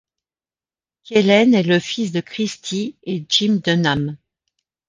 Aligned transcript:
Kellen 1.03 1.53
est 1.53 1.61
le 1.61 1.77
fils 1.79 2.11
de 2.11 2.21
Christy 2.21 2.95
et 3.03 3.23
Jim 3.29 3.59
Dunham. 3.63 4.17